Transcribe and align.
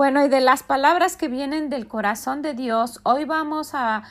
Bueno, 0.00 0.24
y 0.24 0.30
de 0.30 0.40
las 0.40 0.62
palabras 0.62 1.18
que 1.18 1.28
vienen 1.28 1.68
del 1.68 1.86
corazón 1.86 2.40
de 2.40 2.54
Dios, 2.54 3.00
hoy 3.02 3.26
vamos 3.26 3.72
a, 3.74 4.04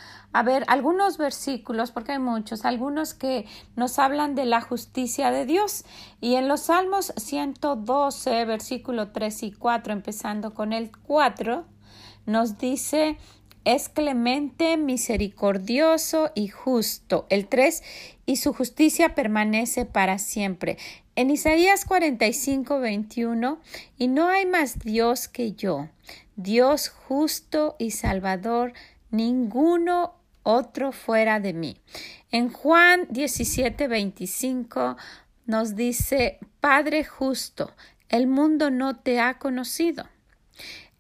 ver 0.46 0.64
algunos 0.68 1.18
versículos, 1.18 1.90
porque 1.90 2.12
hay 2.12 2.20
muchos, 2.20 2.64
algunos 2.64 3.16
que 3.16 3.48
nos 3.76 3.98
hablan 3.98 4.36
de 4.36 4.46
la 4.46 4.62
justicia 4.62 5.32
de 5.32 5.48
Dios. 5.48 5.86
Y 6.22 6.36
en 6.36 6.48
los 6.48 6.60
Salmos 6.60 7.12
112, 7.18 8.46
versículo 8.46 9.10
3 9.12 9.42
y 9.42 9.52
4, 9.52 9.92
empezando 9.92 10.54
con 10.54 10.74
el 10.74 10.92
4, 11.08 11.66
nos 12.28 12.60
dice, 12.60 13.18
es 13.66 13.90
clemente, 13.90 14.78
misericordioso 14.78 16.32
y 16.36 16.48
justo. 16.48 17.26
El 17.30 17.48
3, 17.48 17.84
y 18.26 18.38
su 18.38 18.54
justicia 18.54 19.16
permanece 19.16 19.86
para 19.86 20.18
siempre. 20.20 20.78
En 21.16 21.30
Isaías 21.30 21.86
45, 21.86 22.80
21, 22.80 23.60
y 23.98 24.08
no 24.08 24.30
hay 24.30 24.46
más 24.46 24.80
Dios 24.80 25.28
que 25.28 25.54
yo, 25.54 25.90
Dios 26.36 26.90
justo 26.90 27.76
y 27.78 27.92
salvador, 27.92 28.74
ninguno 29.12 30.16
otro 30.44 30.92
fuera 30.92 31.40
de 31.40 31.54
mí. 31.54 31.78
En 32.32 32.52
Juan 32.52 33.08
17, 33.10 33.88
25 33.88 34.98
nos 35.46 35.76
dice, 35.76 36.40
Padre 36.60 37.04
justo, 37.04 37.74
el 38.08 38.28
mundo 38.28 38.72
no 38.72 38.96
te 38.96 39.20
ha 39.20 39.38
conocido. 39.40 40.06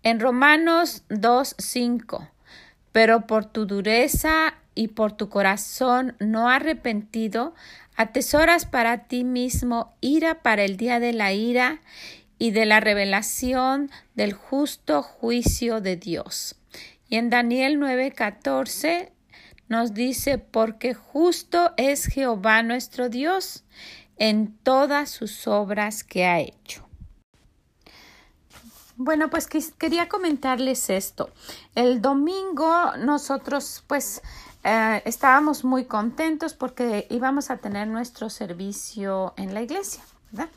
En 0.03 0.19
Romanos 0.19 1.03
2, 1.09 1.55
5, 1.57 2.27
pero 2.91 3.27
por 3.27 3.45
tu 3.45 3.65
dureza 3.65 4.55
y 4.75 4.89
por 4.89 5.11
tu 5.11 5.29
corazón 5.29 6.15
no 6.19 6.49
arrepentido, 6.49 7.53
Atesoras 7.99 8.65
para 8.65 9.09
ti 9.09 9.25
mismo 9.25 9.93
ira 9.99 10.41
para 10.41 10.63
el 10.63 10.77
día 10.77 11.01
de 11.01 11.11
la 11.11 11.33
ira 11.33 11.81
y 12.37 12.51
de 12.51 12.65
la 12.65 12.79
revelación 12.79 13.91
del 14.15 14.31
justo 14.31 15.03
juicio 15.03 15.81
de 15.81 15.97
Dios. 15.97 16.55
Y 17.09 17.17
en 17.17 17.29
Daniel 17.29 17.77
9:14 17.77 19.11
nos 19.67 19.93
dice, 19.93 20.37
porque 20.37 20.93
justo 20.93 21.73
es 21.75 22.05
Jehová 22.05 22.63
nuestro 22.63 23.09
Dios 23.09 23.65
en 24.15 24.55
todas 24.63 25.09
sus 25.09 25.45
obras 25.45 26.05
que 26.05 26.25
ha 26.25 26.39
hecho. 26.39 26.88
Bueno, 29.01 29.29
pues 29.29 29.47
quería 29.47 30.09
comentarles 30.09 30.89
esto. 30.89 31.29
El 31.73 32.01
domingo 32.01 32.97
nosotros 32.97 33.81
pues 33.87 34.21
eh, 34.65 35.01
estábamos 35.05 35.63
muy 35.63 35.85
contentos 35.85 36.53
porque 36.53 37.07
íbamos 37.09 37.49
a 37.49 37.55
tener 37.55 37.87
nuestro 37.87 38.29
servicio 38.29 39.33
en 39.37 39.53
la 39.53 39.61
iglesia, 39.61 40.03
¿verdad? 40.31 40.49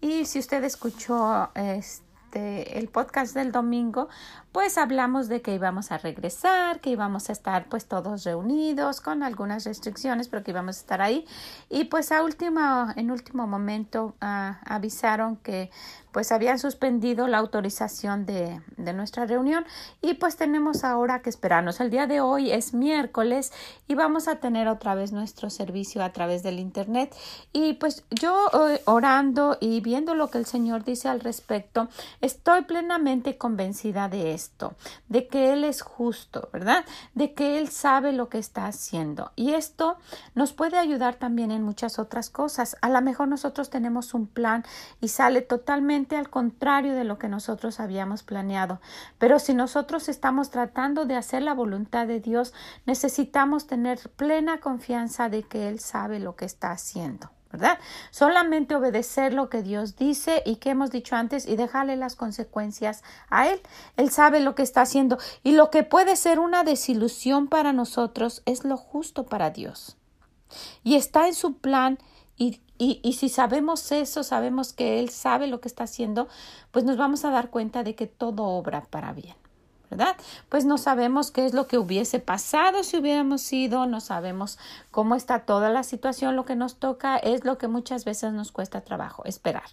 Y 0.00 0.24
si 0.24 0.38
usted 0.38 0.64
escuchó 0.64 1.50
este, 1.54 2.78
el 2.78 2.88
podcast 2.88 3.34
del 3.34 3.52
domingo, 3.52 4.08
pues 4.52 4.78
hablamos 4.78 5.28
de 5.28 5.42
que 5.42 5.54
íbamos 5.54 5.92
a 5.92 5.98
regresar, 5.98 6.80
que 6.80 6.90
íbamos 6.90 7.28
a 7.28 7.32
estar 7.32 7.66
pues 7.68 7.86
todos 7.86 8.24
reunidos 8.24 9.00
con 9.00 9.22
algunas 9.22 9.64
restricciones, 9.64 10.28
pero 10.28 10.42
que 10.42 10.50
íbamos 10.50 10.76
a 10.76 10.80
estar 10.80 11.02
ahí. 11.02 11.24
Y 11.68 11.84
pues 11.84 12.10
a 12.10 12.22
último, 12.22 12.88
en 12.96 13.10
último 13.10 13.46
momento 13.46 14.14
ah, 14.20 14.60
avisaron 14.64 15.36
que 15.36 15.70
pues 16.12 16.32
habían 16.32 16.58
suspendido 16.58 17.28
la 17.28 17.38
autorización 17.38 18.26
de, 18.26 18.60
de, 18.76 18.92
nuestra 18.92 19.26
reunión 19.26 19.64
y 20.02 20.14
pues 20.14 20.36
tenemos 20.36 20.82
ahora 20.82 21.22
que 21.22 21.30
esperarnos. 21.30 21.80
El 21.80 21.90
día 21.90 22.06
de 22.06 22.20
hoy 22.20 22.50
es 22.50 22.74
miércoles 22.74 23.52
y 23.86 23.94
vamos 23.94 24.26
a 24.26 24.36
tener 24.36 24.66
otra 24.66 24.94
vez 24.94 25.12
nuestro 25.12 25.50
servicio 25.50 26.02
a 26.02 26.10
través 26.10 26.42
del 26.42 26.58
internet 26.58 27.14
y 27.52 27.74
pues 27.74 28.04
yo 28.10 28.48
eh, 28.68 28.82
orando 28.86 29.56
y 29.60 29.80
viendo 29.80 30.14
lo 30.14 30.30
que 30.30 30.38
el 30.38 30.46
Señor 30.46 30.84
dice 30.84 31.08
al 31.08 31.20
respecto, 31.20 31.88
estoy 32.20 32.62
plenamente 32.62 33.36
convencida 33.36 34.08
de 34.08 34.32
de 35.08 35.26
que 35.28 35.52
Él 35.52 35.64
es 35.64 35.82
justo, 35.82 36.48
¿verdad? 36.52 36.84
De 37.14 37.34
que 37.34 37.58
Él 37.58 37.68
sabe 37.68 38.12
lo 38.12 38.28
que 38.28 38.38
está 38.38 38.66
haciendo 38.66 39.32
y 39.36 39.54
esto 39.54 39.98
nos 40.34 40.52
puede 40.52 40.78
ayudar 40.78 41.16
también 41.16 41.50
en 41.50 41.62
muchas 41.62 41.98
otras 41.98 42.30
cosas. 42.30 42.76
A 42.80 42.88
lo 42.88 43.00
mejor 43.02 43.28
nosotros 43.28 43.70
tenemos 43.70 44.14
un 44.14 44.26
plan 44.26 44.64
y 45.00 45.08
sale 45.08 45.42
totalmente 45.42 46.16
al 46.16 46.30
contrario 46.30 46.94
de 46.94 47.04
lo 47.04 47.18
que 47.18 47.28
nosotros 47.28 47.80
habíamos 47.80 48.22
planeado. 48.22 48.80
Pero 49.18 49.38
si 49.38 49.54
nosotros 49.54 50.08
estamos 50.08 50.50
tratando 50.50 51.04
de 51.04 51.16
hacer 51.16 51.42
la 51.42 51.54
voluntad 51.54 52.06
de 52.06 52.20
Dios, 52.20 52.52
necesitamos 52.86 53.66
tener 53.66 53.98
plena 54.16 54.60
confianza 54.60 55.28
de 55.28 55.42
que 55.42 55.68
Él 55.68 55.80
sabe 55.80 56.20
lo 56.20 56.36
que 56.36 56.44
está 56.44 56.70
haciendo. 56.70 57.30
¿Verdad? 57.50 57.78
Solamente 58.10 58.74
obedecer 58.74 59.32
lo 59.32 59.48
que 59.48 59.62
Dios 59.62 59.96
dice 59.96 60.42
y 60.46 60.56
que 60.56 60.70
hemos 60.70 60.90
dicho 60.90 61.16
antes 61.16 61.46
y 61.46 61.56
dejarle 61.56 61.96
las 61.96 62.16
consecuencias 62.16 63.02
a 63.28 63.48
Él. 63.48 63.60
Él 63.96 64.10
sabe 64.10 64.40
lo 64.40 64.54
que 64.54 64.62
está 64.62 64.82
haciendo 64.82 65.18
y 65.42 65.52
lo 65.52 65.70
que 65.70 65.82
puede 65.82 66.16
ser 66.16 66.38
una 66.38 66.62
desilusión 66.62 67.48
para 67.48 67.72
nosotros 67.72 68.42
es 68.46 68.64
lo 68.64 68.76
justo 68.76 69.26
para 69.26 69.50
Dios. 69.50 69.96
Y 70.84 70.96
está 70.96 71.26
en 71.26 71.34
su 71.34 71.58
plan 71.58 71.98
y, 72.36 72.60
y, 72.78 73.12
si 73.12 73.28
sabemos 73.28 73.92
eso, 73.92 74.22
sabemos 74.22 74.72
que 74.72 75.00
Él 75.00 75.10
sabe 75.10 75.46
lo 75.46 75.60
que 75.60 75.68
está 75.68 75.84
haciendo, 75.84 76.28
pues 76.70 76.86
nos 76.86 76.96
vamos 76.96 77.26
a 77.26 77.30
dar 77.30 77.50
cuenta 77.50 77.82
de 77.82 77.94
que 77.94 78.06
todo 78.06 78.44
obra 78.44 78.86
para 78.88 79.12
bien. 79.12 79.39
¿Verdad? 79.90 80.16
Pues 80.48 80.64
no 80.64 80.78
sabemos 80.78 81.30
qué 81.30 81.46
es 81.46 81.54
lo 81.54 81.66
que 81.66 81.78
hubiese 81.78 82.20
pasado 82.20 82.82
si 82.82 82.96
hubiéramos 82.96 83.52
ido, 83.52 83.86
no 83.86 84.00
sabemos 84.00 84.58
cómo 84.90 85.14
está 85.14 85.40
toda 85.40 85.70
la 85.70 85.82
situación, 85.82 86.36
lo 86.36 86.44
que 86.44 86.56
nos 86.56 86.76
toca 86.76 87.16
es 87.16 87.44
lo 87.44 87.58
que 87.58 87.68
muchas 87.68 88.04
veces 88.04 88.32
nos 88.32 88.52
cuesta 88.52 88.82
trabajo, 88.82 89.24
esperar. 89.24 89.70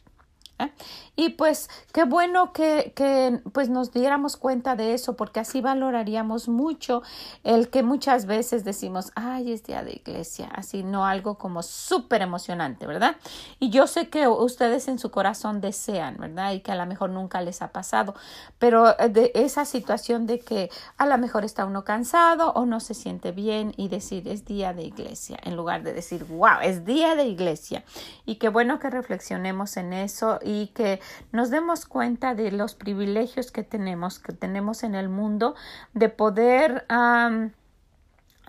Y 1.16 1.30
pues 1.30 1.70
qué 1.94 2.04
bueno 2.04 2.54
que, 2.54 2.94
que, 2.96 3.42
pues 3.52 3.70
nos 3.70 3.92
diéramos 3.92 4.38
cuenta 4.38 4.76
de 4.76 4.94
eso, 4.94 5.16
porque 5.16 5.40
así 5.40 5.62
valoraríamos 5.62 6.48
mucho 6.48 7.02
el 7.44 7.70
que 7.70 7.82
muchas 7.82 8.28
veces 8.28 8.64
decimos, 8.64 9.12
ay, 9.16 9.52
es 9.52 9.64
día 9.64 9.84
de 9.84 9.94
iglesia, 9.94 10.48
así 10.54 10.84
no 10.84 11.06
algo 11.06 11.40
como 11.40 11.64
súper 11.64 12.22
emocionante, 12.22 12.86
¿verdad? 12.86 13.16
Y 13.60 13.72
yo 13.72 13.88
sé 13.88 14.10
que 14.10 14.28
ustedes 14.28 14.88
en 14.88 15.00
su 15.00 15.10
corazón 15.10 15.60
desean, 15.60 16.18
¿verdad? 16.18 16.52
Y 16.52 16.60
que 16.60 16.72
a 16.72 16.76
lo 16.76 16.86
mejor 16.86 17.10
nunca 17.10 17.42
les 17.42 17.64
ha 17.64 17.72
pasado, 17.72 18.14
pero 18.60 18.98
eh, 19.00 19.10
de 19.10 19.32
esa 19.34 19.66
situación 19.66 20.28
de 20.28 20.40
que 20.40 20.70
a 20.98 21.08
lo 21.08 21.18
mejor 21.18 21.46
está 21.46 21.66
uno 21.66 21.84
cansado 21.84 22.52
o 22.52 22.66
no 22.68 22.80
se 22.80 22.94
siente 22.94 23.32
bien 23.32 23.74
y 23.76 23.88
decir 23.88 24.28
es 24.28 24.46
día 24.46 24.74
de 24.74 24.84
iglesia, 24.84 25.40
en 25.44 25.56
lugar 25.56 25.82
de 25.82 25.94
decir, 25.94 26.26
wow, 26.26 26.60
es 26.62 26.86
día 26.86 27.16
de 27.16 27.26
iglesia. 27.26 27.84
Y 28.26 28.36
qué 28.36 28.50
bueno 28.50 28.80
que 28.80 28.90
reflexionemos 28.90 29.78
en 29.78 29.94
eso 29.94 30.40
y 30.48 30.68
que 30.68 31.02
nos 31.34 31.50
demos 31.50 31.86
cuenta 31.86 32.34
de 32.34 32.52
los 32.52 32.74
privilegios 32.74 33.52
que 33.52 33.64
tenemos, 33.64 34.20
que 34.20 34.32
tenemos 34.32 34.84
en 34.84 34.96
el 34.96 35.10
mundo, 35.10 35.56
de 35.94 36.08
poder 36.08 36.86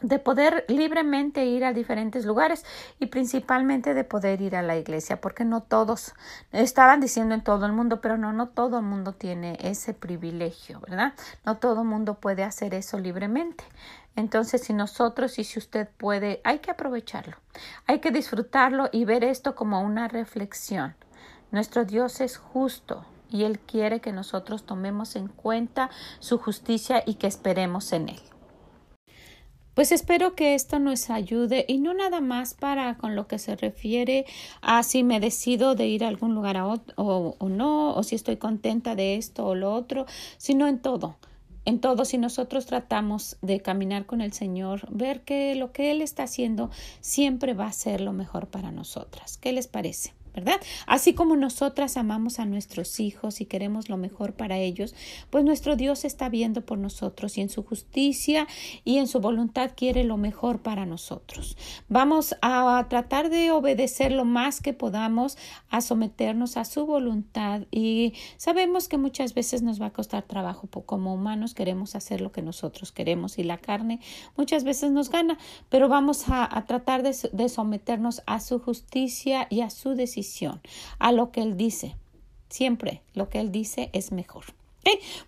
de 0.00 0.20
poder 0.20 0.64
libremente 0.68 1.44
ir 1.44 1.64
a 1.64 1.72
diferentes 1.72 2.24
lugares 2.24 2.64
y 3.00 3.06
principalmente 3.06 3.94
de 3.94 4.04
poder 4.04 4.40
ir 4.40 4.54
a 4.54 4.62
la 4.62 4.76
iglesia, 4.76 5.20
porque 5.20 5.44
no 5.44 5.64
todos 5.64 6.14
estaban 6.52 7.00
diciendo 7.00 7.34
en 7.34 7.42
todo 7.42 7.66
el 7.66 7.72
mundo, 7.72 8.00
pero 8.00 8.16
no, 8.16 8.32
no 8.32 8.48
todo 8.48 8.78
el 8.78 8.84
mundo 8.84 9.12
tiene 9.12 9.58
ese 9.60 9.94
privilegio, 9.94 10.78
¿verdad? 10.80 11.14
No 11.44 11.56
todo 11.56 11.82
el 11.82 11.88
mundo 11.88 12.14
puede 12.14 12.44
hacer 12.44 12.74
eso 12.74 12.96
libremente. 13.00 13.64
Entonces, 14.14 14.62
si 14.62 14.72
nosotros 14.72 15.36
y 15.40 15.44
si 15.44 15.58
usted 15.58 15.88
puede, 15.96 16.40
hay 16.44 16.60
que 16.60 16.70
aprovecharlo, 16.70 17.36
hay 17.86 17.98
que 17.98 18.12
disfrutarlo 18.12 18.88
y 18.92 19.04
ver 19.04 19.24
esto 19.24 19.56
como 19.56 19.80
una 19.80 20.06
reflexión. 20.06 20.94
Nuestro 21.50 21.84
Dios 21.84 22.20
es 22.20 22.36
justo 22.36 23.04
y 23.30 23.44
Él 23.44 23.58
quiere 23.58 24.00
que 24.00 24.12
nosotros 24.12 24.64
tomemos 24.64 25.16
en 25.16 25.28
cuenta 25.28 25.90
su 26.18 26.38
justicia 26.38 27.02
y 27.06 27.14
que 27.14 27.26
esperemos 27.26 27.92
en 27.92 28.10
Él. 28.10 28.20
Pues 29.78 29.92
espero 29.92 30.34
que 30.34 30.54
esto 30.54 30.80
nos 30.80 31.08
ayude 31.08 31.64
y 31.68 31.78
no 31.78 31.94
nada 31.94 32.20
más 32.20 32.52
para 32.54 32.96
con 32.96 33.14
lo 33.14 33.28
que 33.28 33.38
se 33.38 33.54
refiere 33.54 34.26
a 34.60 34.82
si 34.82 35.04
me 35.04 35.20
decido 35.20 35.76
de 35.76 35.86
ir 35.86 36.02
a 36.02 36.08
algún 36.08 36.34
lugar 36.34 36.56
o, 36.56 36.82
o, 36.96 37.48
no, 37.48 37.94
o 37.94 38.02
si 38.02 38.16
estoy 38.16 38.38
contenta 38.38 38.96
de 38.96 39.14
esto 39.14 39.46
o 39.46 39.54
lo 39.54 39.72
otro, 39.72 40.04
sino 40.36 40.66
en 40.66 40.80
todo. 40.80 41.16
En 41.64 41.80
todo, 41.80 42.04
si 42.04 42.18
nosotros 42.18 42.66
tratamos 42.66 43.36
de 43.40 43.60
caminar 43.60 44.04
con 44.04 44.20
el 44.20 44.32
Señor, 44.32 44.88
ver 44.90 45.20
que 45.20 45.54
lo 45.54 45.70
que 45.70 45.92
Él 45.92 46.02
está 46.02 46.24
haciendo 46.24 46.70
siempre 47.00 47.54
va 47.54 47.66
a 47.66 47.72
ser 47.72 48.00
lo 48.00 48.12
mejor 48.12 48.48
para 48.48 48.72
nosotras. 48.72 49.38
¿Qué 49.38 49.52
les 49.52 49.68
parece? 49.68 50.12
Así 50.86 51.14
como 51.14 51.36
nosotras 51.36 51.96
amamos 51.96 52.38
a 52.38 52.44
nuestros 52.44 53.00
hijos 53.00 53.40
y 53.40 53.46
queremos 53.46 53.88
lo 53.88 53.96
mejor 53.96 54.34
para 54.34 54.58
ellos, 54.58 54.94
pues 55.30 55.44
nuestro 55.44 55.76
Dios 55.76 56.04
está 56.04 56.28
viendo 56.28 56.62
por 56.62 56.78
nosotros 56.78 57.38
y 57.38 57.40
en 57.40 57.48
su 57.48 57.62
justicia 57.62 58.46
y 58.84 58.98
en 58.98 59.06
su 59.06 59.20
voluntad 59.20 59.72
quiere 59.76 60.04
lo 60.04 60.16
mejor 60.16 60.60
para 60.60 60.86
nosotros. 60.86 61.56
Vamos 61.88 62.36
a 62.42 62.86
tratar 62.88 63.30
de 63.30 63.50
obedecer 63.50 64.12
lo 64.12 64.24
más 64.24 64.60
que 64.60 64.72
podamos, 64.72 65.36
a 65.70 65.80
someternos 65.80 66.56
a 66.56 66.64
su 66.64 66.86
voluntad 66.86 67.62
y 67.70 68.14
sabemos 68.36 68.88
que 68.88 68.98
muchas 68.98 69.34
veces 69.34 69.62
nos 69.62 69.80
va 69.80 69.86
a 69.86 69.92
costar 69.92 70.22
trabajo 70.22 70.68
como 70.68 71.14
humanos, 71.14 71.54
queremos 71.54 71.94
hacer 71.94 72.20
lo 72.20 72.32
que 72.32 72.42
nosotros 72.42 72.92
queremos 72.92 73.38
y 73.38 73.42
la 73.42 73.58
carne 73.58 74.00
muchas 74.36 74.64
veces 74.64 74.90
nos 74.90 75.10
gana, 75.10 75.38
pero 75.68 75.88
vamos 75.88 76.24
a, 76.28 76.48
tratar 76.66 77.02
de, 77.02 77.16
de 77.32 77.48
someternos 77.48 78.22
a 78.26 78.40
su 78.40 78.58
justicia 78.58 79.46
y 79.50 79.60
a 79.60 79.70
su 79.70 79.94
decisión 79.94 80.27
a 80.98 81.12
lo 81.12 81.30
que 81.30 81.42
Él 81.42 81.56
dice. 81.56 81.96
Siempre 82.48 83.02
lo 83.14 83.28
que 83.28 83.40
Él 83.40 83.52
dice 83.52 83.90
es 83.92 84.12
mejor. 84.12 84.44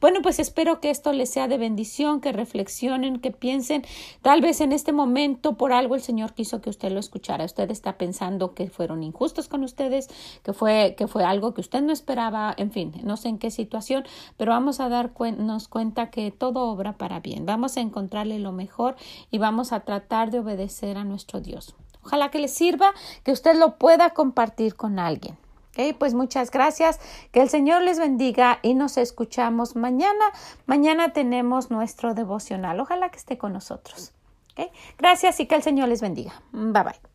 Bueno, 0.00 0.20
pues 0.22 0.38
espero 0.38 0.80
que 0.80 0.90
esto 0.90 1.12
les 1.12 1.30
sea 1.30 1.48
de 1.48 1.58
bendición, 1.58 2.20
que 2.20 2.32
reflexionen, 2.32 3.20
que 3.20 3.30
piensen. 3.30 3.84
Tal 4.22 4.40
vez 4.40 4.60
en 4.60 4.72
este 4.72 4.92
momento 4.92 5.56
por 5.56 5.72
algo 5.72 5.94
el 5.94 6.00
Señor 6.00 6.32
quiso 6.32 6.60
que 6.60 6.70
usted 6.70 6.90
lo 6.90 7.00
escuchara. 7.00 7.44
Usted 7.44 7.70
está 7.70 7.98
pensando 7.98 8.54
que 8.54 8.70
fueron 8.70 9.02
injustos 9.02 9.48
con 9.48 9.62
ustedes, 9.62 10.08
que 10.42 10.52
fue, 10.52 10.94
que 10.96 11.06
fue 11.08 11.24
algo 11.24 11.52
que 11.52 11.60
usted 11.60 11.82
no 11.82 11.92
esperaba, 11.92 12.54
en 12.56 12.70
fin, 12.70 12.92
no 13.02 13.16
sé 13.16 13.28
en 13.28 13.38
qué 13.38 13.50
situación, 13.50 14.04
pero 14.36 14.52
vamos 14.52 14.80
a 14.80 14.88
darnos 14.88 15.68
cuenta 15.68 16.10
que 16.10 16.30
todo 16.30 16.70
obra 16.70 16.96
para 16.96 17.20
bien. 17.20 17.44
Vamos 17.44 17.76
a 17.76 17.80
encontrarle 17.80 18.38
lo 18.38 18.52
mejor 18.52 18.96
y 19.30 19.38
vamos 19.38 19.72
a 19.72 19.80
tratar 19.80 20.30
de 20.30 20.38
obedecer 20.38 20.96
a 20.96 21.04
nuestro 21.04 21.40
Dios. 21.40 21.74
Ojalá 22.02 22.30
que 22.30 22.38
les 22.38 22.52
sirva, 22.52 22.92
que 23.24 23.32
usted 23.32 23.56
lo 23.56 23.76
pueda 23.76 24.10
compartir 24.10 24.74
con 24.74 24.98
alguien. 24.98 25.36
Okay, 25.70 25.92
pues 25.92 26.14
muchas 26.14 26.50
gracias. 26.50 26.98
Que 27.30 27.40
el 27.40 27.48
Señor 27.48 27.82
les 27.82 27.98
bendiga 27.98 28.58
y 28.62 28.74
nos 28.74 28.96
escuchamos 28.96 29.76
mañana. 29.76 30.24
Mañana 30.66 31.12
tenemos 31.12 31.70
nuestro 31.70 32.14
devocional. 32.14 32.80
Ojalá 32.80 33.10
que 33.10 33.18
esté 33.18 33.38
con 33.38 33.52
nosotros. 33.52 34.12
Okay, 34.52 34.70
gracias 34.98 35.38
y 35.38 35.46
que 35.46 35.54
el 35.54 35.62
Señor 35.62 35.88
les 35.88 36.00
bendiga. 36.00 36.32
Bye 36.52 36.82
bye. 36.82 37.09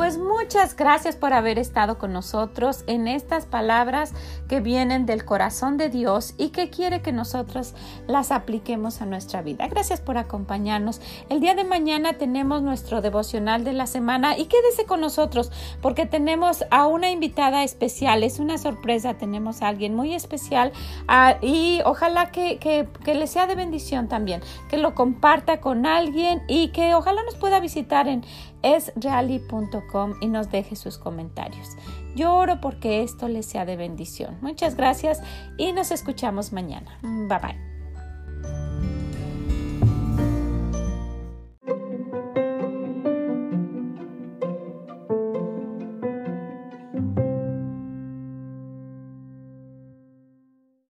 Pues 0.00 0.16
muchas 0.16 0.76
gracias 0.76 1.14
por 1.14 1.34
haber 1.34 1.58
estado 1.58 1.98
con 1.98 2.14
nosotros 2.14 2.84
en 2.86 3.06
estas 3.06 3.44
palabras 3.44 4.14
que 4.48 4.60
vienen 4.60 5.04
del 5.04 5.26
corazón 5.26 5.76
de 5.76 5.90
Dios 5.90 6.32
y 6.38 6.48
que 6.48 6.70
quiere 6.70 7.02
que 7.02 7.12
nosotros 7.12 7.74
las 8.06 8.32
apliquemos 8.32 9.02
a 9.02 9.04
nuestra 9.04 9.42
vida. 9.42 9.68
Gracias 9.68 10.00
por 10.00 10.16
acompañarnos. 10.16 11.02
El 11.28 11.40
día 11.40 11.54
de 11.54 11.64
mañana 11.64 12.14
tenemos 12.14 12.62
nuestro 12.62 13.02
devocional 13.02 13.62
de 13.62 13.74
la 13.74 13.86
semana 13.86 14.38
y 14.38 14.46
quédese 14.46 14.86
con 14.86 15.02
nosotros 15.02 15.52
porque 15.82 16.06
tenemos 16.06 16.64
a 16.70 16.86
una 16.86 17.10
invitada 17.10 17.62
especial. 17.62 18.22
Es 18.22 18.38
una 18.38 18.56
sorpresa, 18.56 19.18
tenemos 19.18 19.60
a 19.60 19.68
alguien 19.68 19.94
muy 19.94 20.14
especial 20.14 20.72
ah, 21.08 21.36
y 21.42 21.82
ojalá 21.84 22.30
que, 22.30 22.56
que, 22.56 22.88
que 23.04 23.14
le 23.14 23.26
sea 23.26 23.46
de 23.46 23.54
bendición 23.54 24.08
también, 24.08 24.40
que 24.70 24.78
lo 24.78 24.94
comparta 24.94 25.60
con 25.60 25.84
alguien 25.84 26.42
y 26.48 26.68
que 26.68 26.94
ojalá 26.94 27.22
nos 27.24 27.36
pueda 27.36 27.60
visitar 27.60 28.08
en 28.08 28.24
esreali.com 28.62 30.14
y 30.20 30.28
nos 30.28 30.50
deje 30.50 30.76
sus 30.76 30.98
comentarios. 30.98 31.76
Yo 32.14 32.34
oro 32.34 32.60
porque 32.60 33.02
esto 33.02 33.28
les 33.28 33.46
sea 33.46 33.64
de 33.64 33.76
bendición. 33.76 34.38
Muchas 34.40 34.76
gracias 34.76 35.20
y 35.58 35.72
nos 35.72 35.90
escuchamos 35.90 36.52
mañana. 36.52 36.98
Bye 37.02 37.38
bye. 37.38 37.69